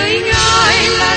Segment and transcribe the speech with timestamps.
[0.00, 1.16] lời ngài là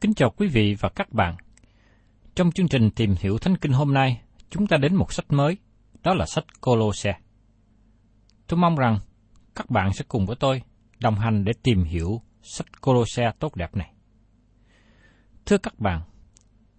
[0.00, 1.36] Kính chào quý vị và các bạn.
[2.34, 4.20] Trong chương trình tìm hiểu Thánh Kinh hôm nay,
[4.50, 5.56] chúng ta đến một sách mới,
[6.02, 7.18] đó là sách Colosse.
[8.46, 8.98] Tôi mong rằng
[9.54, 10.62] các bạn sẽ cùng với tôi
[10.98, 13.92] đồng hành để tìm hiểu sách Colosse tốt đẹp này.
[15.46, 16.02] Thưa các bạn,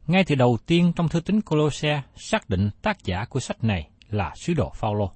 [0.07, 3.89] ngay từ đầu tiên trong thư tín Colosse xác định tác giả của sách này
[4.09, 5.11] là sứ đồ Phaolô.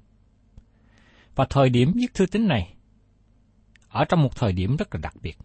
[1.36, 2.76] Và thời điểm viết thư tín này
[3.90, 5.38] ở trong một thời điểm rất là đặc biệt.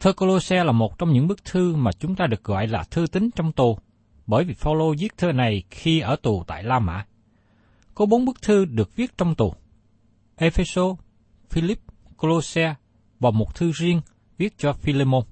[0.00, 3.06] Thơ Colosse là một trong những bức thư mà chúng ta được gọi là thư
[3.12, 3.78] tín trong tù,
[4.26, 7.04] bởi vì Phaolô viết thơ này khi ở tù tại La Mã.
[7.94, 9.54] Có bốn bức thư được viết trong tù.
[10.36, 10.82] Epheso,
[11.50, 11.78] Philip,
[12.16, 12.74] Colosse
[13.20, 14.00] và một thư riêng
[14.38, 15.22] viết cho Philemon.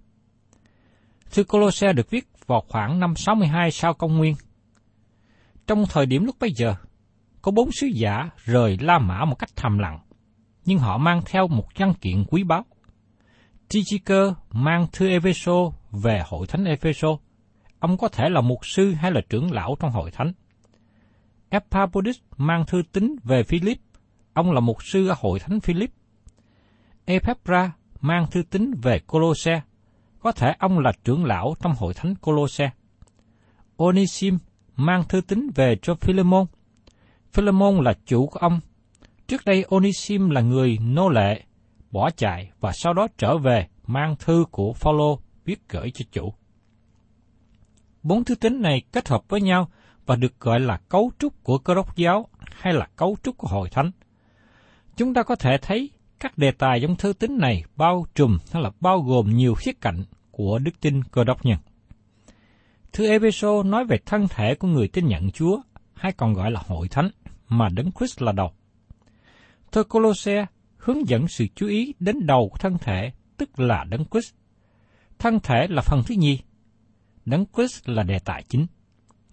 [1.30, 4.34] Thư Colosse được viết vào khoảng năm 62 sau công nguyên.
[5.66, 6.74] Trong thời điểm lúc bấy giờ,
[7.42, 9.98] có bốn sứ giả rời La Mã một cách thầm lặng,
[10.64, 12.64] nhưng họ mang theo một văn kiện quý báu.
[13.68, 17.08] Tychicus mang thư Epheso về hội thánh Epheso.
[17.78, 20.32] Ông có thể là mục sư hay là trưởng lão trong hội thánh.
[21.48, 23.78] Epaphroditus mang thư tín về Philip.
[24.32, 25.90] Ông là mục sư ở hội thánh Philip.
[27.04, 29.60] Epaphra mang thư tín về Colosse.
[30.18, 32.70] Có thể ông là trưởng lão trong hội thánh Colosse.
[33.76, 34.38] Onisim
[34.76, 36.46] mang thư tín về cho Philemon.
[37.32, 38.60] Philemon là chủ của ông.
[39.26, 41.44] Trước đây Onisim là người nô lệ,
[41.90, 46.32] bỏ chạy và sau đó trở về mang thư của Phaolô viết gửi cho chủ.
[48.02, 49.68] Bốn thứ tính này kết hợp với nhau
[50.06, 53.48] và được gọi là cấu trúc của cơ đốc giáo hay là cấu trúc của
[53.48, 53.90] hội thánh.
[54.96, 55.90] Chúng ta có thể thấy
[56.20, 59.72] các đề tài trong thư tín này bao trùm hay là bao gồm nhiều khía
[59.80, 61.58] cạnh của đức tin cơ đốc nhân.
[62.92, 65.60] Thư Epheso nói về thân thể của người tin nhận Chúa,
[65.94, 67.10] hay còn gọi là hội thánh,
[67.48, 68.52] mà Đấng Christ là đầu.
[69.72, 70.46] Thư Colosse
[70.88, 74.34] hướng dẫn sự chú ý đến đầu của thân thể, tức là Đấng Christ.
[75.18, 76.40] Thân thể là phần thứ nhì.
[77.24, 78.66] Đấng Christ là đề tài chính.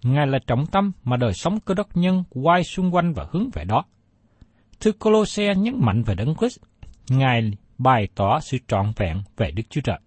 [0.02, 3.50] Ngài là trọng tâm mà đời sống cơ đốc nhân quay xung quanh và hướng
[3.52, 3.84] về đó.
[4.80, 6.58] Thư Colosse nhấn mạnh về Đấng Christ.
[7.08, 9.98] Ngài bày tỏ sự trọn vẹn về Đức Chúa Trời.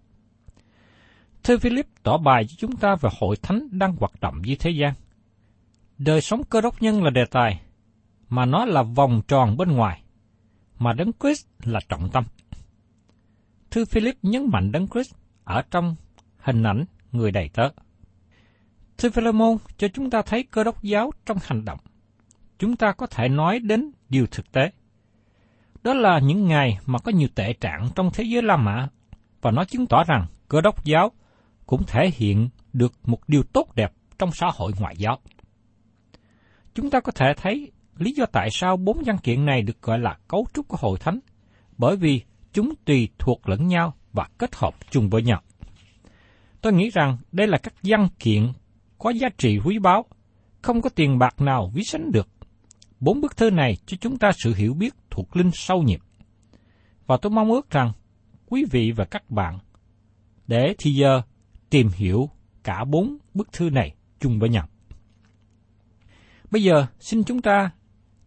[1.42, 4.70] Thư Philip tỏ bài cho chúng ta về hội thánh đang hoạt động dưới thế
[4.70, 4.92] gian.
[5.98, 7.60] Đời sống cơ đốc nhân là đề tài,
[8.28, 10.02] mà nó là vòng tròn bên ngoài,
[10.80, 12.24] mà Đấng Christ là trọng tâm.
[13.70, 15.96] Thư Philip nhấn mạnh Đấng Christ ở trong
[16.38, 17.68] hình ảnh người đầy tớ.
[18.98, 21.78] Thư Philemon cho chúng ta thấy cơ đốc giáo trong hành động.
[22.58, 24.70] Chúng ta có thể nói đến điều thực tế.
[25.82, 28.88] Đó là những ngày mà có nhiều tệ trạng trong thế giới La Mã,
[29.40, 31.12] và nó chứng tỏ rằng cơ đốc giáo
[31.66, 35.18] cũng thể hiện được một điều tốt đẹp trong xã hội ngoại giáo.
[36.74, 39.98] Chúng ta có thể thấy lý do tại sao bốn văn kiện này được gọi
[39.98, 41.18] là cấu trúc của hội thánh,
[41.78, 45.42] bởi vì chúng tùy thuộc lẫn nhau và kết hợp chung với nhau.
[46.60, 48.52] Tôi nghĩ rằng đây là các văn kiện
[48.98, 50.04] có giá trị quý báu,
[50.62, 52.28] không có tiền bạc nào ví sánh được.
[53.00, 56.00] Bốn bức thư này cho chúng ta sự hiểu biết thuộc linh sâu nhiệm.
[57.06, 57.92] Và tôi mong ước rằng
[58.46, 59.58] quý vị và các bạn
[60.46, 61.22] để thì giờ
[61.70, 62.30] tìm hiểu
[62.64, 64.68] cả bốn bức thư này chung với nhau.
[66.50, 67.70] Bây giờ xin chúng ta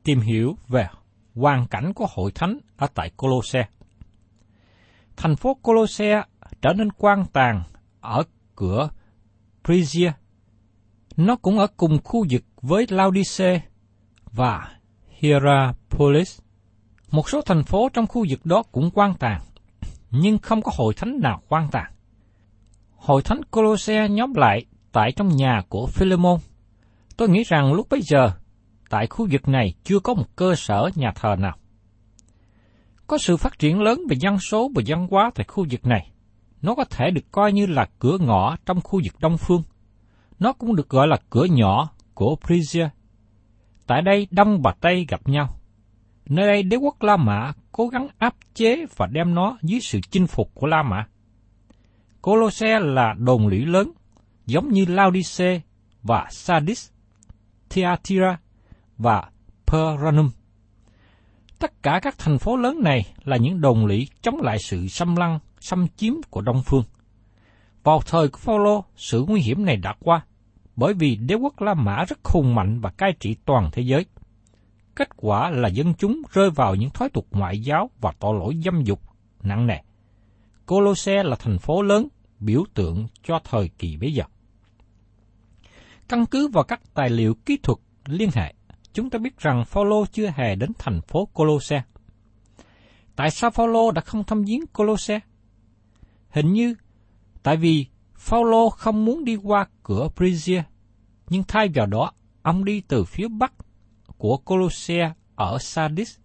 [0.04, 0.88] tìm hiểu về
[1.36, 3.68] hoàn cảnh của hội thánh ở tại Colosse.
[5.18, 6.24] Thành phố Colosse
[6.62, 7.64] trở nên quan tàn
[8.02, 8.24] ở
[8.56, 8.90] cửa
[9.64, 10.12] Prisia.
[11.18, 13.62] Nó cũng ở cùng khu vực với Laodice
[14.32, 14.72] và
[15.08, 16.40] Hierapolis.
[17.12, 19.42] Một số thành phố trong khu vực đó cũng quan tàn,
[20.12, 21.92] nhưng không có hội thánh nào quan tàn.
[22.96, 26.40] Hội thánh Colosse nhóm lại tại trong nhà của Philemon.
[27.18, 28.32] Tôi nghĩ rằng lúc bấy giờ,
[28.94, 31.58] tại khu vực này chưa có một cơ sở nhà thờ nào.
[33.08, 36.12] Có sự phát triển lớn về dân số và văn hóa tại khu vực này.
[36.62, 39.64] Nó có thể được coi như là cửa ngõ trong khu vực Đông Phương.
[40.40, 42.90] Nó cũng được gọi là cửa nhỏ của Phrygia.
[43.88, 45.60] Tại đây Đông và Tây gặp nhau.
[46.26, 50.00] Nơi đây đế quốc La Mã cố gắng áp chế và đem nó dưới sự
[50.12, 51.06] chinh phục của La Mã.
[52.22, 53.92] Colosse là đồn lũy lớn,
[54.46, 55.62] giống như Laodice
[56.04, 56.90] và Sardis,
[57.70, 58.38] Thyatira
[59.04, 59.24] và
[59.68, 60.30] Peranum.
[61.60, 65.16] Tất cả các thành phố lớn này là những đồn lũy chống lại sự xâm
[65.16, 66.84] lăng, xâm chiếm của Đông Phương.
[67.84, 70.26] Vào thời của Phaolô, sự nguy hiểm này đã qua,
[70.76, 74.06] bởi vì đế quốc La Mã rất hùng mạnh và cai trị toàn thế giới.
[74.96, 78.56] Kết quả là dân chúng rơi vào những thói tục ngoại giáo và tội lỗi
[78.66, 79.02] dâm dục
[79.44, 79.78] nặng nề.
[80.66, 82.08] Colosse là thành phố lớn,
[82.40, 84.24] biểu tượng cho thời kỳ bấy giờ.
[86.10, 88.54] Căn cứ vào các tài liệu kỹ thuật liên hệ,
[88.94, 91.84] chúng ta biết rằng Phaolô chưa hề đến thành phố Colosse.
[93.16, 95.20] Tại sao Phaolô đã không thăm viếng Colosse?
[96.30, 96.76] Hình như
[97.44, 97.86] tại vì
[98.16, 100.64] Phaolô không muốn đi qua cửa Phrygia,
[101.30, 102.12] nhưng thay vào đó,
[102.42, 103.54] ông đi từ phía bắc
[104.18, 106.18] của Colosse ở Sardis.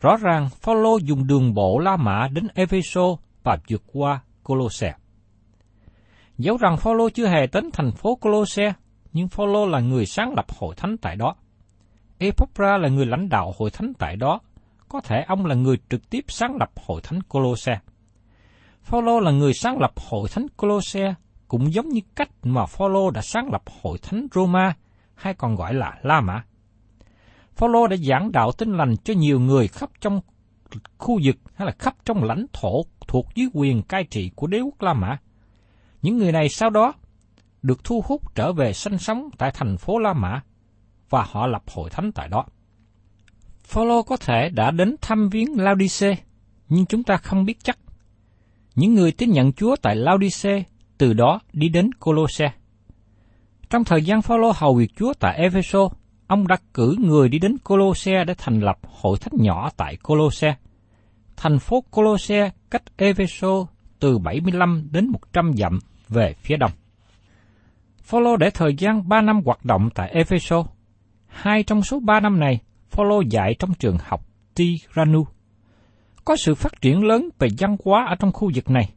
[0.00, 4.94] Rõ ràng Phaolô dùng đường bộ La Mã đến Epheso và vượt qua Colosse.
[6.38, 8.72] Dẫu rằng Phaolô chưa hề đến thành phố Colosse,
[9.12, 11.36] nhưng Phaolô là người sáng lập hội thánh tại đó.
[12.18, 14.40] Epaphra là người lãnh đạo hội thánh tại đó,
[14.88, 17.78] có thể ông là người trực tiếp sáng lập hội thánh Colosse.
[18.82, 21.14] Phaolô là người sáng lập hội thánh Colosse,
[21.48, 24.74] cũng giống như cách mà Phaolô đã sáng lập hội thánh Roma,
[25.14, 26.42] hay còn gọi là La Mã.
[27.56, 30.20] Phaolô đã giảng đạo tin lành cho nhiều người khắp trong
[30.98, 34.60] khu vực hay là khắp trong lãnh thổ thuộc dưới quyền cai trị của đế
[34.60, 35.18] quốc La Mã.
[36.02, 36.92] Những người này sau đó
[37.62, 40.40] được thu hút trở về sinh sống tại thành phố La Mã
[41.14, 42.44] và họ lập hội thánh tại đó.
[43.64, 46.16] Phaolô có thể đã đến thăm viếng Laodice,
[46.68, 47.78] nhưng chúng ta không biết chắc.
[48.74, 50.62] Những người tin nhận Chúa tại Laodice
[50.98, 52.52] từ đó đi đến Colosse.
[53.70, 55.88] Trong thời gian Phaolô hầu việc Chúa tại Epheso,
[56.26, 60.54] ông đã cử người đi đến Colosse để thành lập hội thánh nhỏ tại Colosse.
[61.36, 63.66] Thành phố Colosse cách Epheso
[64.00, 66.70] từ 75 đến 100 dặm về phía đông.
[68.02, 70.64] Phaolô để thời gian 3 năm hoạt động tại Epheso.
[71.34, 72.60] Hai trong số ba năm này,
[72.90, 75.26] Phaolô dạy trong trường học Tiranu.
[76.24, 78.90] Có sự phát triển lớn về văn hóa ở trong khu vực này.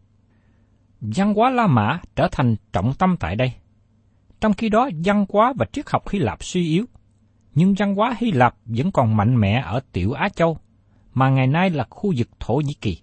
[1.02, 3.54] Văn hóa La Mã trở thành trọng tâm tại đây.
[4.42, 6.86] Trong khi đó, văn hóa và triết học Hy Lạp suy yếu,
[7.56, 10.58] nhưng văn hóa Hy Lạp vẫn còn mạnh mẽ ở Tiểu Á Châu,
[11.14, 13.02] mà ngày nay là khu vực Thổ Nhĩ Kỳ.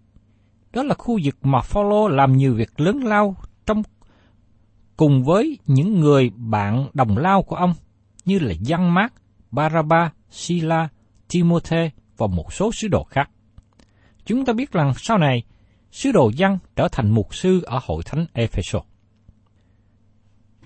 [0.72, 3.36] Đó là khu vực mà Phaolô làm nhiều việc lớn lao
[3.66, 3.82] trong
[4.96, 7.74] cùng với những người bạn đồng lao của ông
[8.24, 9.12] như là Giăng Mát,
[9.54, 10.88] Baraba, Sila,
[11.28, 13.30] Timothy và một số sứ đồ khác.
[14.24, 15.42] Chúng ta biết rằng sau này,
[15.90, 18.82] sứ đồ Giăng trở thành mục sư ở hội thánh Ephesus.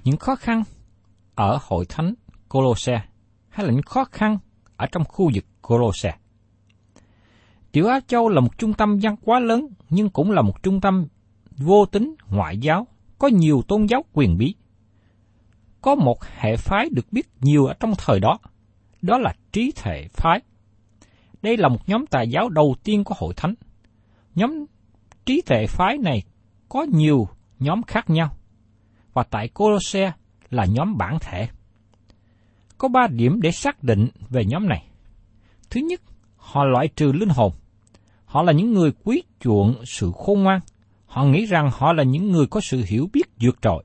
[0.05, 0.63] Những khó khăn
[1.35, 2.15] ở hội thánh
[2.49, 3.03] Colosse
[3.49, 4.39] hay là những khó khăn
[4.77, 6.15] ở trong khu vực Colosse.
[7.73, 10.81] Tiểu Á Châu là một trung tâm văn hóa lớn nhưng cũng là một trung
[10.81, 11.07] tâm
[11.57, 12.87] vô tính ngoại giáo
[13.19, 14.55] có nhiều tôn giáo quyền bí.
[15.81, 18.39] Có một hệ phái được biết nhiều ở trong thời đó,
[19.03, 20.41] đó là trí thể phái.
[21.43, 23.55] Đây là một nhóm tà giáo đầu tiên của hội thánh.
[24.35, 24.65] Nhóm
[25.27, 26.23] trí thể phái này
[26.69, 27.29] có nhiều
[27.59, 28.37] nhóm khác nhau,
[29.13, 30.13] và tại Colosse
[30.51, 31.49] là nhóm bản thể.
[32.79, 34.87] Có ba điểm để xác định về nhóm này.
[35.71, 36.01] Thứ nhất,
[36.37, 37.53] họ loại trừ linh hồn.
[38.25, 40.61] Họ là những người quý chuộng sự khôn ngoan,
[41.09, 43.85] Họ nghĩ rằng họ là những người có sự hiểu biết vượt trội.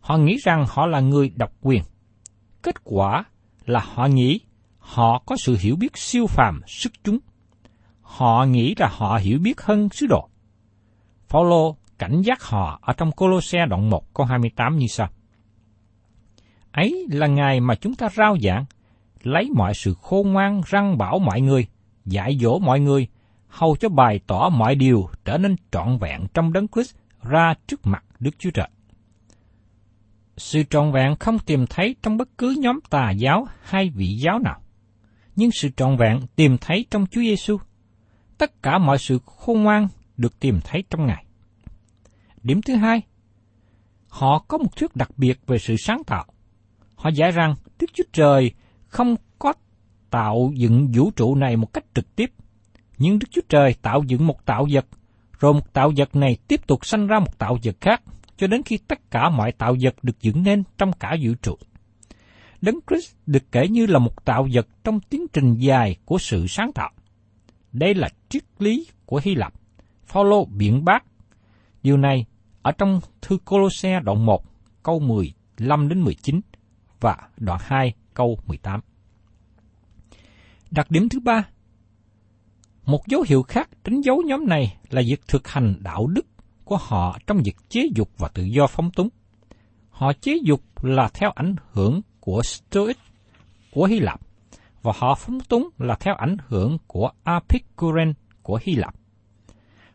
[0.00, 1.82] Họ nghĩ rằng họ là người độc quyền.
[2.62, 3.24] Kết quả
[3.68, 4.40] là họ nghĩ
[4.78, 7.18] họ có sự hiểu biết siêu phàm sức chúng.
[8.00, 10.28] Họ nghĩ là họ hiểu biết hơn sứ đồ.
[11.28, 15.08] Phaolô cảnh giác họ ở trong Colosse đoạn 1 câu 28 như sau.
[16.72, 18.64] Ấy là ngày mà chúng ta rao giảng,
[19.22, 21.66] lấy mọi sự khôn ngoan răng bảo mọi người,
[22.04, 23.08] dạy dỗ mọi người,
[23.48, 27.86] hầu cho bày tỏ mọi điều trở nên trọn vẹn trong đấng Christ ra trước
[27.86, 28.68] mặt Đức Chúa Trời.
[30.38, 34.38] Sự trọn vẹn không tìm thấy trong bất cứ nhóm tà giáo hay vị giáo
[34.38, 34.60] nào,
[35.36, 37.58] nhưng sự trọn vẹn tìm thấy trong Chúa Giêsu.
[38.38, 41.24] Tất cả mọi sự khôn ngoan được tìm thấy trong Ngài.
[42.42, 43.02] Điểm thứ hai,
[44.08, 46.24] họ có một thuyết đặc biệt về sự sáng tạo.
[46.94, 48.50] Họ giải rằng Đức Chúa Trời
[48.86, 49.52] không có
[50.10, 52.32] tạo dựng vũ trụ này một cách trực tiếp,
[52.98, 54.86] nhưng Đức Chúa Trời tạo dựng một tạo vật,
[55.38, 58.02] rồi một tạo vật này tiếp tục sanh ra một tạo vật khác,
[58.38, 61.58] cho đến khi tất cả mọi tạo vật được dựng nên trong cả vũ trụ.
[62.60, 66.46] Đấng Christ được kể như là một tạo vật trong tiến trình dài của sự
[66.46, 66.90] sáng tạo.
[67.72, 69.54] Đây là triết lý của Hy Lạp.
[70.06, 71.04] Phaolô biện bác
[71.82, 72.26] điều này
[72.62, 74.44] ở trong thư Colosse đoạn 1
[74.82, 76.40] câu 15 đến 19
[77.00, 78.80] và đoạn 2 câu 18.
[80.70, 81.48] Đặc điểm thứ ba,
[82.84, 86.26] một dấu hiệu khác đánh dấu nhóm này là việc thực hành đạo đức
[86.68, 89.08] của họ trong việc chế dục và tự do phóng túng.
[89.90, 92.96] Họ chế dục là theo ảnh hưởng của Stoic
[93.70, 94.20] của Hy Lạp,
[94.82, 98.94] và họ phóng túng là theo ảnh hưởng của Epicurean của Hy Lạp.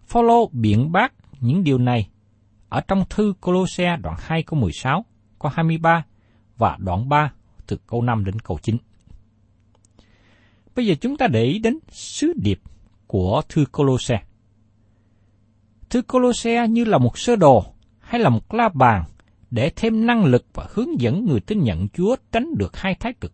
[0.06, 2.10] Phaolô biện bác những điều này
[2.70, 5.06] ở trong thư Colosse đoạn 2 câu 16,
[5.40, 6.06] câu 23
[6.58, 7.34] và đoạn 3
[7.68, 8.78] từ câu 5 đến câu 9.
[10.76, 12.60] Bây giờ chúng ta để ý đến sứ điệp
[13.08, 14.24] của thư Colosse.
[15.94, 17.66] Thư Colosse như là một sơ đồ
[18.00, 19.04] hay là một la bàn
[19.52, 23.14] để thêm năng lực và hướng dẫn người tin nhận Chúa tránh được hai thái
[23.14, 23.34] cực.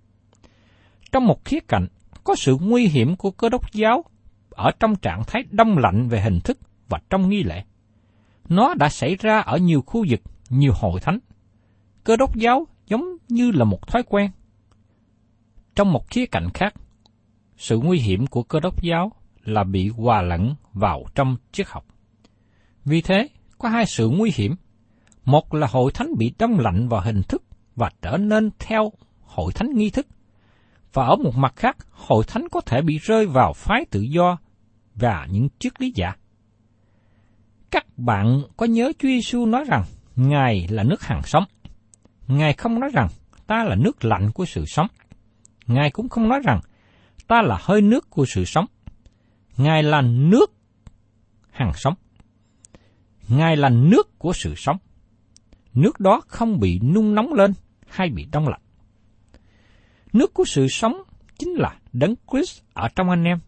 [1.11, 1.87] Trong một khía cạnh,
[2.23, 4.03] có sự nguy hiểm của cơ đốc giáo
[4.49, 7.63] ở trong trạng thái đông lạnh về hình thức và trong nghi lễ.
[8.49, 11.19] Nó đã xảy ra ở nhiều khu vực, nhiều hội thánh.
[12.03, 14.31] Cơ đốc giáo giống như là một thói quen.
[15.75, 16.73] Trong một khía cạnh khác,
[17.57, 19.11] sự nguy hiểm của cơ đốc giáo
[19.43, 21.88] là bị hòa lẫn vào trong triết học.
[22.85, 24.55] Vì thế, có hai sự nguy hiểm.
[25.25, 27.43] Một là hội thánh bị đông lạnh vào hình thức
[27.75, 30.07] và trở nên theo hội thánh nghi thức.
[30.93, 34.37] Và ở một mặt khác, hội thánh có thể bị rơi vào phái tự do
[34.95, 36.15] và những triết lý giả.
[37.71, 39.83] Các bạn có nhớ Chúa Giêsu nói rằng
[40.15, 41.43] Ngài là nước hàng sống.
[42.27, 43.07] Ngài không nói rằng
[43.47, 44.87] ta là nước lạnh của sự sống.
[45.67, 46.59] Ngài cũng không nói rằng
[47.27, 48.65] ta là hơi nước của sự sống.
[49.57, 50.51] Ngài là nước
[51.51, 51.93] hàng sống.
[53.29, 54.77] Ngài là nước của sự sống.
[55.73, 57.53] Nước đó không bị nung nóng lên
[57.87, 58.61] hay bị đông lạnh.
[60.13, 61.03] Nước của sự sống
[61.37, 63.39] chính là đấng Christ ở trong anh em,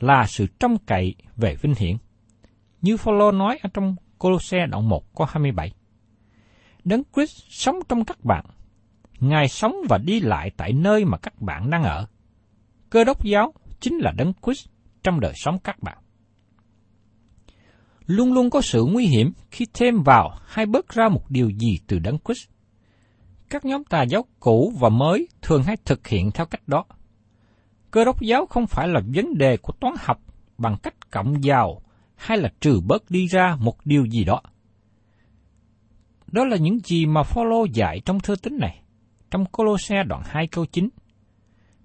[0.00, 1.96] là sự trông cậy về vinh hiển.
[2.82, 5.72] Như Phaolô nói ở trong Colosse đoạn 1 có 27.
[6.84, 8.44] Đấng Christ sống trong các bạn.
[9.20, 12.06] Ngài sống và đi lại tại nơi mà các bạn đang ở.
[12.90, 14.68] Cơ đốc giáo chính là đấng Christ
[15.02, 15.98] trong đời sống các bạn.
[18.08, 21.78] Luôn luôn có sự nguy hiểm khi thêm vào hay bớt ra một điều gì
[21.86, 22.48] từ đấng Christ.
[23.50, 26.84] Các nhóm tà giáo cũ và mới thường hay thực hiện theo cách đó.
[27.90, 30.20] Cơ đốc giáo không phải là vấn đề của toán học
[30.58, 31.82] bằng cách cộng vào
[32.16, 34.42] hay là trừ bớt đi ra một điều gì đó.
[36.26, 38.82] Đó là những gì mà Phaolô dạy trong thư tín này,
[39.30, 40.88] trong Colosse đoạn 2 câu 9.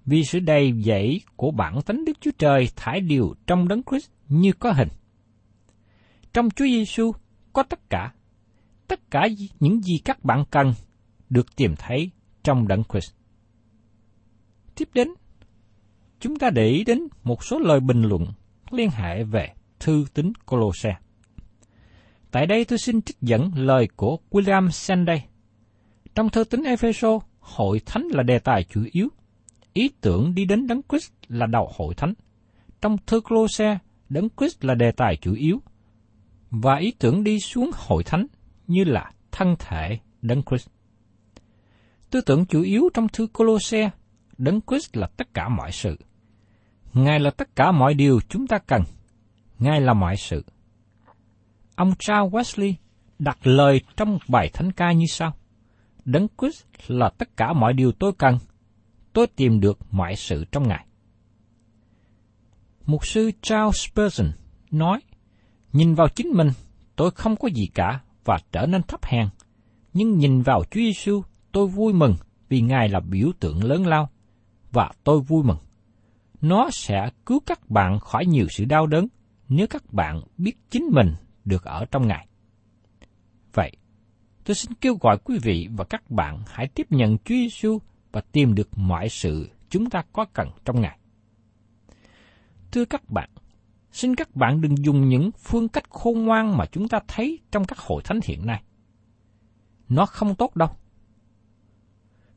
[0.05, 4.09] Vì sự đầy dẫy của bản tánh Đức Chúa Trời thải điều trong đấng Christ
[4.29, 4.89] như có hình.
[6.33, 7.11] Trong Chúa Giêsu
[7.53, 8.13] có tất cả.
[8.87, 9.27] Tất cả
[9.59, 10.73] những gì các bạn cần
[11.29, 12.11] được tìm thấy
[12.43, 13.11] trong đấng Christ.
[14.75, 15.07] Tiếp đến,
[16.19, 18.25] chúng ta để ý đến một số lời bình luận
[18.71, 20.95] liên hệ về thư tín Colosse.
[22.31, 25.27] Tại đây tôi xin trích dẫn lời của William Sanday.
[26.15, 29.07] Trong thư tín Epheso, hội thánh là đề tài chủ yếu.
[29.73, 32.13] Ý tưởng đi đến Đấng Christ là đầu hội thánh.
[32.81, 33.77] Trong thư Colosse,
[34.09, 35.61] Đấng Christ là đề tài chủ yếu.
[36.55, 38.27] Và ý tưởng đi xuống hội thánh
[38.67, 40.67] như là thân thể Đấng Christ.
[42.09, 43.89] Tư tưởng chủ yếu trong thư Colosse,
[44.37, 45.97] Đấng Christ là tất cả mọi sự.
[46.93, 48.83] Ngài là tất cả mọi điều chúng ta cần.
[49.59, 50.43] Ngài là mọi sự
[51.75, 52.73] ông Charles Wesley
[53.19, 55.33] đặt lời trong bài thánh ca như sau.
[56.05, 58.37] Đấng Christ là tất cả mọi điều tôi cần.
[59.13, 60.85] Tôi tìm được mọi sự trong Ngài.
[62.85, 64.31] Mục sư Charles Spurgeon
[64.71, 65.01] nói,
[65.73, 66.49] nhìn vào chính mình,
[66.95, 69.27] tôi không có gì cả và trở nên thấp hèn.
[69.93, 72.15] nhưng nhìn vào Chúa Giêsu, tôi vui mừng
[72.49, 74.09] vì Ngài là biểu tượng lớn lao,
[74.71, 75.57] và tôi vui mừng.
[76.41, 79.07] Nó sẽ cứu các bạn khỏi nhiều sự đau đớn
[79.49, 81.15] nếu các bạn biết chính mình
[81.45, 82.27] được ở trong Ngài.
[83.53, 83.71] Vậy,
[84.45, 87.79] tôi xin kêu gọi quý vị và các bạn hãy tiếp nhận Chúa Giêsu
[88.11, 90.97] và tìm được mọi sự chúng ta có cần trong Ngài.
[92.71, 93.29] Thưa các bạn,
[93.93, 97.65] xin các bạn đừng dùng những phương cách khôn ngoan mà chúng ta thấy trong
[97.65, 98.63] các hội thánh hiện nay.
[99.89, 100.69] Nó không tốt đâu.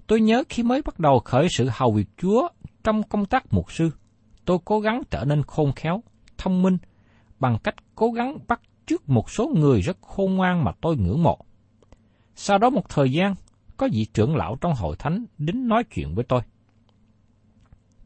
[0.07, 2.49] Tôi nhớ khi mới bắt đầu khởi sự hầu việc Chúa
[2.85, 3.91] trong công tác mục sư,
[4.45, 6.03] tôi cố gắng trở nên khôn khéo,
[6.39, 6.79] thông minh,
[7.39, 11.23] bằng cách cố gắng bắt trước một số người rất khôn ngoan mà tôi ngưỡng
[11.23, 11.39] mộ.
[12.35, 13.35] Sau đó một thời gian,
[13.77, 16.41] có vị trưởng lão trong hội thánh đến nói chuyện với tôi.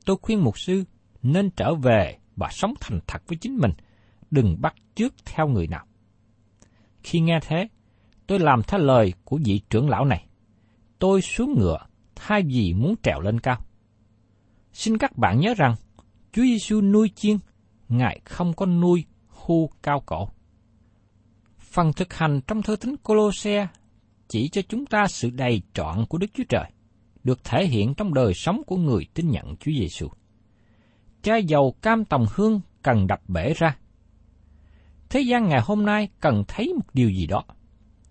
[0.04, 0.85] Tôi khuyên mục sư
[1.23, 3.73] nên trở về và sống thành thật với chính mình,
[4.30, 5.87] đừng bắt chước theo người nào.
[7.02, 7.68] Khi nghe thế,
[8.26, 10.26] tôi làm theo lời của vị trưởng lão này.
[10.99, 11.78] Tôi xuống ngựa
[12.14, 13.61] thay vì muốn trèo lên cao.
[14.73, 15.75] Xin các bạn nhớ rằng,
[16.32, 17.38] Chúa Giêsu nuôi chiên,
[17.88, 20.28] Ngài không có nuôi hu cao cổ.
[21.59, 23.68] Phần thực hành trong thơ Thánh Colosse
[24.28, 26.70] chỉ cho chúng ta sự đầy trọn của Đức Chúa Trời,
[27.25, 30.09] được thể hiện trong đời sống của người tin nhận Chúa Giêsu.
[31.22, 33.76] Chai dầu cam tòng hương cần đập bể ra.
[35.10, 37.44] Thế gian ngày hôm nay cần thấy một điều gì đó.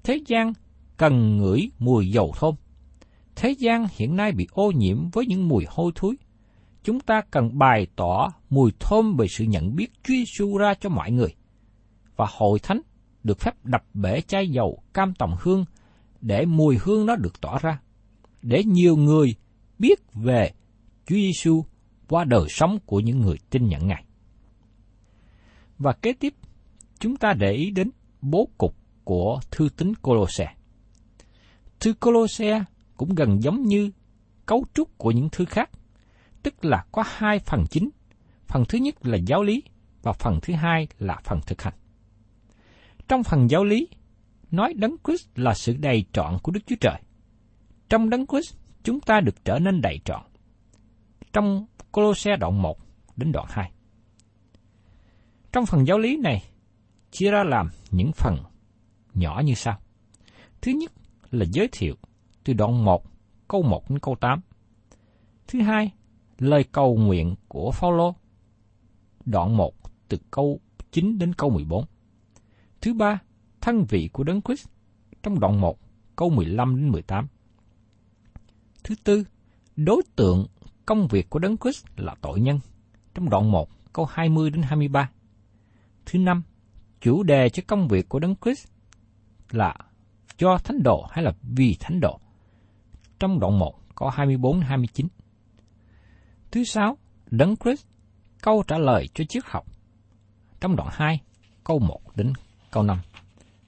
[0.04, 0.54] Thế gian
[0.98, 2.56] cần ngửi mùi dầu thơm.
[3.36, 6.16] Thế gian hiện nay bị ô nhiễm với những mùi hôi thối.
[6.84, 10.90] Chúng ta cần bày tỏ mùi thơm về sự nhận biết Chúa Giêsu ra cho
[10.90, 11.36] mọi người.
[12.16, 12.82] Và hội thánh
[13.24, 15.66] được phép đập bể chai dầu cam tòng hương
[16.22, 17.80] để mùi hương nó được tỏa ra,
[18.42, 19.36] để nhiều người
[19.80, 20.52] biết về
[21.06, 21.66] Chúa Giêsu
[22.10, 24.04] qua đời sống của những người tin nhận Ngài.
[25.78, 26.34] Và kế tiếp,
[27.00, 27.90] chúng ta để ý đến
[28.22, 30.56] bố cục của thư tín Colosse.
[31.80, 32.64] Thư Colosse
[32.98, 33.92] cũng gần giống như
[34.46, 35.70] cấu trúc của những thư khác,
[36.44, 37.90] tức là có hai phần chính.
[38.48, 39.64] Phần thứ nhất là giáo lý
[40.02, 41.74] và phần thứ hai là phần thực hành.
[43.08, 43.88] Trong phần giáo lý,
[44.52, 47.02] nói Đấng Christ là sự đầy trọn của Đức Chúa Trời.
[47.90, 50.22] Trong Đấng Christ, chúng ta được trở nên đầy trọn.
[51.34, 52.78] Trong Colosse đoạn 1
[53.16, 53.72] đến đoạn 2.
[55.52, 56.44] Trong phần giáo lý này,
[57.12, 58.38] chia ra làm những phần
[59.14, 59.80] nhỏ như sau.
[60.62, 60.92] Thứ nhất
[61.32, 61.96] là giới thiệu
[62.44, 63.04] từ đoạn 1
[63.48, 64.42] câu 1 đến câu 8.
[65.48, 65.92] Thứ hai,
[66.38, 68.16] lời cầu nguyện của Phaolô
[69.26, 69.74] đoạn 1
[70.08, 70.60] từ câu
[70.92, 71.86] 9 đến câu 14.
[72.82, 73.20] Thứ ba,
[73.62, 74.68] thân vị của Đấng Christ
[75.24, 75.80] trong đoạn 1,
[76.16, 77.28] câu 15 đến 18.
[78.84, 79.24] Thứ tư,
[79.76, 80.48] đối tượng
[80.90, 82.60] công việc của Đấng Christ là tội nhân
[83.14, 85.10] trong đoạn 1, câu 20 đến 23.
[86.06, 86.44] Thứ năm,
[87.02, 88.68] chủ đề cho công việc của Đấng Christ
[89.52, 89.76] là
[90.38, 92.20] cho thánh độ hay là vì thánh độ.
[93.20, 95.08] trong đoạn 1, câu 24 đến 29.
[96.52, 96.98] Thứ sáu,
[97.32, 97.86] Đấng Christ
[98.42, 99.66] câu trả lời cho triết học
[100.62, 101.20] trong đoạn 2,
[101.64, 102.34] câu 1 đến
[102.72, 103.00] câu 5.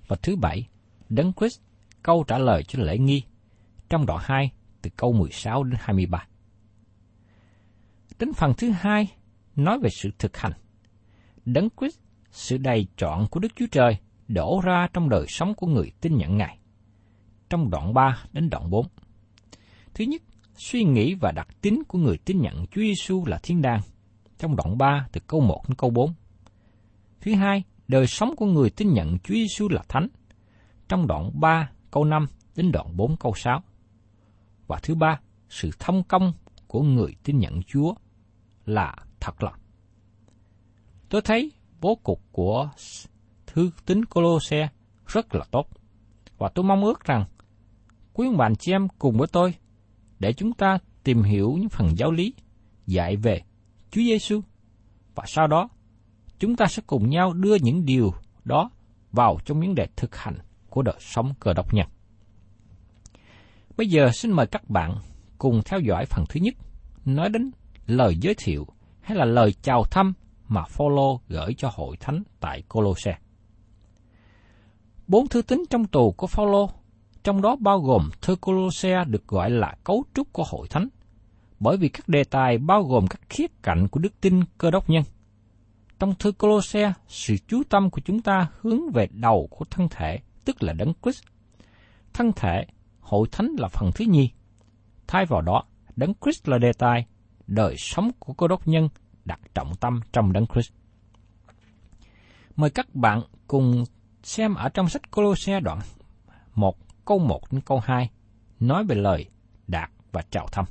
[0.07, 0.67] Và thứ bảy,
[1.09, 1.59] Đấng Christ
[2.03, 3.23] câu trả lời cho lễ nghi
[3.89, 6.25] trong đoạn 2 từ câu 16 đến 23.
[8.21, 9.13] Đến phần thứ hai,
[9.55, 10.51] nói về sự thực hành.
[11.45, 11.99] Đấng Christ,
[12.31, 16.17] sự đầy trọn của Đức Chúa Trời đổ ra trong đời sống của người tin
[16.17, 16.57] nhận Ngài.
[17.49, 18.87] Trong đoạn 3 đến đoạn 4.
[19.93, 20.21] Thứ nhất,
[20.55, 23.81] suy nghĩ và đặc tính của người tin nhận Chúa Giêsu là thiên đàng.
[24.37, 26.13] Trong đoạn 3 từ câu 1 đến câu 4.
[27.21, 30.07] Thứ hai, đời sống của người tin nhận Chúa Giêsu là thánh.
[30.89, 33.63] Trong đoạn 3 câu 5 đến đoạn 4 câu 6.
[34.67, 36.33] Và thứ ba, sự thông công
[36.67, 37.93] của người tin nhận Chúa
[38.65, 39.53] là thật lòng.
[41.09, 42.69] Tôi thấy bố cục của
[43.47, 44.69] thư tín Colosse
[45.07, 45.67] rất là tốt.
[46.37, 47.25] Và tôi mong ước rằng
[48.13, 49.55] quý ông bạn chị em cùng với tôi
[50.19, 52.33] để chúng ta tìm hiểu những phần giáo lý
[52.85, 53.41] dạy về
[53.91, 54.41] Chúa Giêsu
[55.15, 55.69] và sau đó
[56.39, 58.69] chúng ta sẽ cùng nhau đưa những điều đó
[59.11, 60.37] vào trong vấn đề thực hành
[60.69, 61.87] của đời sống cơ đốc nhân.
[63.77, 64.95] Bây giờ xin mời các bạn
[65.37, 66.53] cùng theo dõi phần thứ nhất,
[67.05, 67.51] nói đến
[67.91, 68.67] lời giới thiệu
[69.01, 70.13] hay là lời chào thăm
[70.47, 73.17] mà Phaolô gửi cho hội thánh tại Colosse.
[75.07, 76.69] Bốn thư tín trong tù của Phaolô,
[77.23, 80.87] trong đó bao gồm thư Colosse được gọi là cấu trúc của hội thánh,
[81.59, 84.89] bởi vì các đề tài bao gồm các khía cạnh của đức tin cơ đốc
[84.89, 85.03] nhân.
[85.99, 90.19] Trong thư Colosse, sự chú tâm của chúng ta hướng về đầu của thân thể,
[90.45, 91.23] tức là Đấng Christ.
[92.13, 92.65] Thân thể,
[92.99, 94.29] hội thánh là phần thứ nhì.
[95.07, 95.63] Thay vào đó,
[95.95, 97.05] Đấng Christ là đề tài,
[97.51, 98.89] đời sống của cơ đốc nhân
[99.25, 100.71] đặt trọng tâm trong Đấng Christ.
[102.55, 103.83] Mời các bạn cùng
[104.23, 105.79] xem ở trong sách Colosse đoạn
[106.55, 108.09] 1 câu 1 đến câu 2
[108.59, 109.29] nói về lời
[109.67, 110.65] đạt và chào thăm.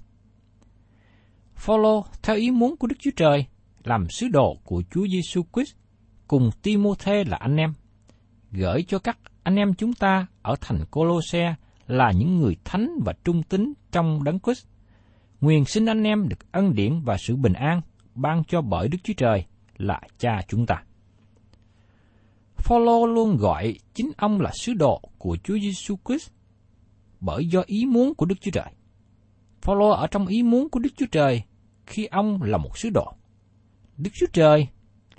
[1.54, 3.46] Phaolô theo ý muốn của Đức Chúa Trời
[3.84, 5.74] làm sứ đồ của Chúa Giêsu Christ
[6.28, 7.72] cùng Timôthê là anh em,
[8.50, 11.54] gửi cho các anh em chúng ta ở thành Colosse
[11.86, 14.69] là những người thánh và trung tín trong đấng Christ.
[15.40, 17.80] Nguyện xin anh em được ân điển và sự bình an
[18.14, 19.44] ban cho bởi Đức Chúa Trời,
[19.76, 20.82] là cha chúng ta.
[22.56, 26.30] Phaolô luôn gọi chính ông là sứ đồ của Chúa Giêsu Christ
[27.20, 28.72] bởi do ý muốn của Đức Chúa Trời.
[29.62, 31.42] Phaolô ở trong ý muốn của Đức Chúa Trời
[31.86, 33.12] khi ông là một sứ đồ.
[33.96, 34.68] Đức Chúa Trời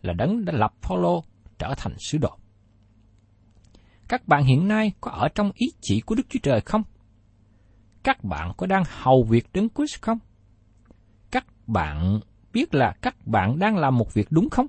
[0.02, 1.24] là đấng đã lập Phaolô
[1.60, 2.38] trở thành sứ đồ.
[4.08, 6.84] Các bạn hiện nay có ở trong ý chỉ của Đức Chúa Trời không?
[8.04, 10.20] Các bạn có đang hầu việc đấng Christ không?
[11.32, 12.20] Các bạn
[12.54, 14.68] biết là các bạn đang làm một việc đúng không?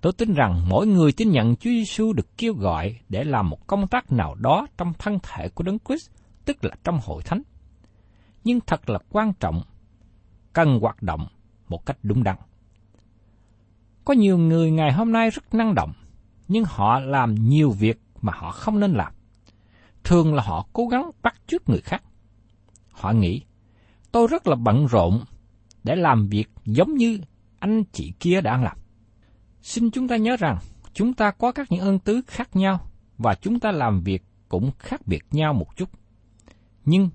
[0.00, 3.66] Tôi tin rằng mỗi người tin nhận Chúa Giêsu được kêu gọi để làm một
[3.66, 6.10] công tác nào đó trong thân thể của Đấng Christ,
[6.44, 7.42] tức là trong hội thánh.
[8.44, 9.62] Nhưng thật là quan trọng,
[10.52, 11.26] cần hoạt động
[11.68, 12.36] một cách đúng đắn.
[14.04, 15.92] Có nhiều người ngày hôm nay rất năng động,
[16.48, 19.12] nhưng họ làm nhiều việc mà họ không nên làm.
[20.06, 22.02] Thường là họ cố gắng bắt chước người khác.
[22.90, 23.42] Họ nghĩ,
[24.12, 25.24] tôi rất là bận rộn
[25.84, 27.20] để làm việc giống như
[27.58, 28.76] anh chị kia đã làm.
[29.62, 30.58] Xin chúng ta nhớ rằng,
[30.92, 34.70] chúng ta có các những ơn tứ khác nhau và chúng ta làm việc cũng
[34.78, 35.88] khác biệt nhau một chút.
[36.84, 37.10] Nhưng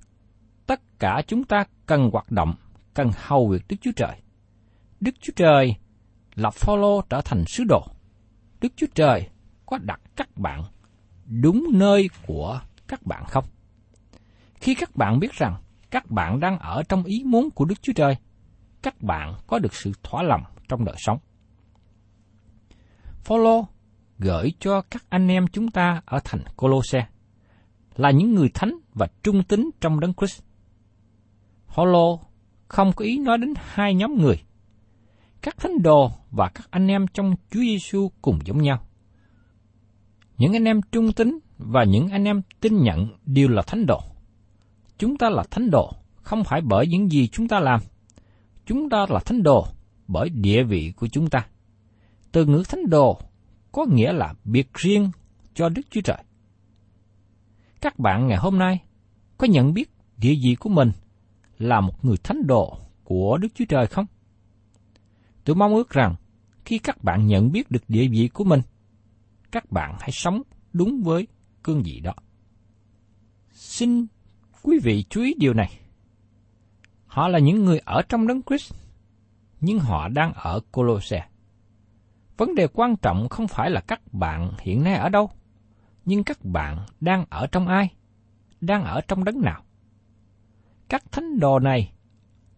[0.66, 2.56] tất cả chúng ta cần hoạt động,
[2.94, 4.22] cần hầu việc Đức Chúa Trời.
[5.00, 5.76] Đức Chúa Trời
[6.36, 7.84] lập Phaolô trở thành sứ đồ.
[8.62, 9.30] Đức Chúa Trời
[9.66, 10.64] có đặt các bạn
[11.26, 13.46] đúng nơi của các bạn không?
[14.56, 15.56] Khi các bạn biết rằng
[15.92, 18.16] các bạn đang ở trong ý muốn của Đức Chúa Trời,
[18.82, 21.20] các bạn có được sự thỏa lòng trong đời sống.
[23.24, 23.68] Phaolô
[24.18, 27.08] gửi cho các anh em chúng ta ở thành Colosse
[27.96, 30.44] là những người thánh và trung tín trong đấng Christ.
[31.68, 32.20] Phaolô
[32.68, 34.36] không có ý nói đến hai nhóm người.
[35.42, 38.86] Các thánh đồ và các anh em trong Chúa Giêsu cùng giống nhau.
[40.38, 44.00] Những anh em trung tín và những anh em tin nhận đều là thánh đồ.
[44.98, 47.80] Chúng ta là thánh đồ không phải bởi những gì chúng ta làm.
[48.66, 49.68] Chúng ta là thánh đồ
[50.08, 51.46] bởi địa vị của chúng ta.
[52.32, 53.20] Từ ngữ thánh đồ
[53.72, 55.12] có nghĩa là biệt riêng
[55.54, 56.24] cho Đức Chúa Trời.
[57.82, 58.80] Các bạn ngày hôm nay
[59.38, 60.92] có nhận biết địa vị của mình
[61.58, 64.06] là một người thánh đồ của Đức Chúa Trời không?
[65.44, 66.16] Tôi mong ước rằng
[66.66, 68.62] khi các bạn nhận biết được địa vị của mình,
[69.52, 70.42] các bạn hãy sống
[70.74, 71.28] đúng với
[71.64, 72.14] cương vị đó.
[73.52, 74.06] Xin
[74.62, 75.80] quý vị chú ý điều này.
[77.06, 78.74] Họ là những người ở trong đấng Christ,
[79.60, 81.28] nhưng họ đang ở Colosse.
[82.38, 85.32] Vấn đề quan trọng không phải là các bạn hiện nay ở đâu,
[86.06, 87.90] nhưng các bạn đang ở trong ai?
[88.62, 89.64] Đang ở trong đấng nào?
[90.90, 91.94] Các thánh đồ này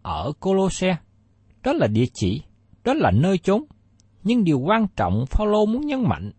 [0.02, 0.96] ở Colosse,
[1.62, 2.42] đó là địa chỉ,
[2.84, 3.64] đó là nơi chốn.
[4.22, 6.32] Nhưng điều quan trọng Phaolô muốn nhấn mạnh,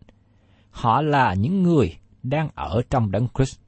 [0.70, 1.98] họ là những người
[2.30, 3.60] đang ở trong đấng Christ.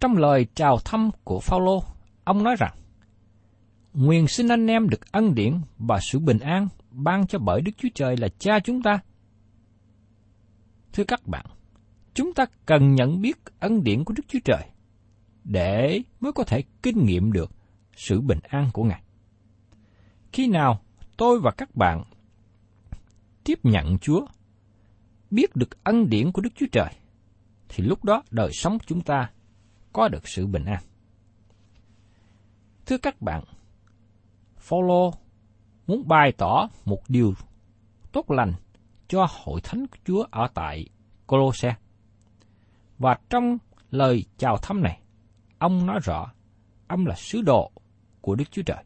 [0.00, 1.84] Trong lời chào thăm của Phaolô,
[2.24, 2.74] ông nói rằng:
[3.92, 7.72] Nguyện xin anh em được ân điển và sự bình an ban cho bởi Đức
[7.76, 8.98] Chúa Trời là cha chúng ta.
[10.92, 11.46] Thưa các bạn,
[12.14, 14.64] chúng ta cần nhận biết ân điển của Đức Chúa Trời
[15.44, 17.50] để mới có thể kinh nghiệm được
[17.96, 19.02] sự bình an của Ngài.
[20.32, 20.80] Khi nào
[21.16, 22.02] tôi và các bạn
[23.44, 24.26] tiếp nhận Chúa,
[25.30, 26.90] biết được ân điển của Đức Chúa Trời,
[27.68, 29.30] thì lúc đó đời sống chúng ta
[29.92, 30.82] có được sự bình an.
[32.86, 33.44] Thưa các bạn,
[34.56, 35.12] Phaolô
[35.86, 37.34] muốn bày tỏ một điều
[38.12, 38.52] tốt lành
[39.08, 40.86] cho hội thánh của Chúa ở tại
[41.26, 41.74] Colosse.
[42.98, 43.58] Và trong
[43.90, 45.00] lời chào thăm này,
[45.58, 46.32] ông nói rõ
[46.88, 47.70] ông là sứ đồ
[48.20, 48.84] của Đức Chúa Trời.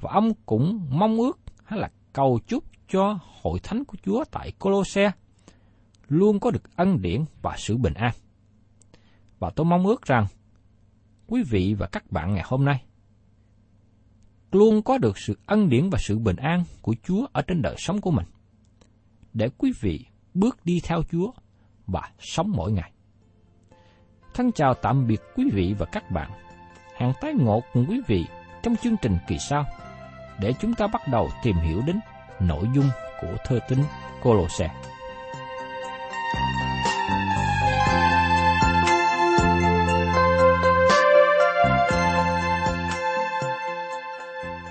[0.00, 4.52] Và ông cũng mong ước hay là cầu chúc cho hội thánh của Chúa tại
[4.58, 5.12] Colosse
[6.12, 8.12] luôn có được ân điển và sự bình an.
[9.38, 10.26] Và tôi mong ước rằng
[11.26, 12.84] quý vị và các bạn ngày hôm nay
[14.52, 17.74] luôn có được sự ân điển và sự bình an của Chúa ở trên đời
[17.78, 18.26] sống của mình.
[19.32, 21.32] Để quý vị bước đi theo Chúa
[21.86, 22.92] và sống mỗi ngày.
[24.34, 26.30] Thân chào tạm biệt quý vị và các bạn.
[26.96, 28.26] Hẹn tái ngộ cùng quý vị
[28.62, 29.64] trong chương trình kỳ sau
[30.40, 32.00] để chúng ta bắt đầu tìm hiểu đến
[32.40, 32.88] nội dung
[33.20, 33.78] của thơ tín
[34.22, 34.91] Colossae.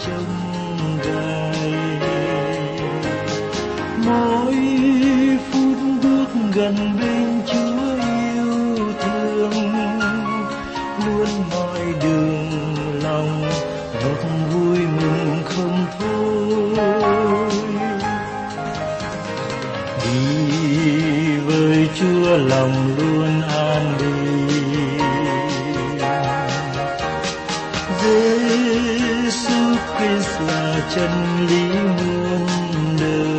[0.00, 0.24] trong
[1.04, 1.82] đời
[4.06, 4.54] mỗi
[5.52, 9.52] phút bước gần bên Chúa yêu thương,
[11.06, 13.42] luôn mọi đường lòng
[14.02, 17.50] ngọt vui mừng không thôi.
[20.04, 22.81] Đi với Chúa lòng
[28.48, 31.64] Giêsu Christ là chân lý
[31.96, 32.46] muôn
[33.00, 33.31] đời.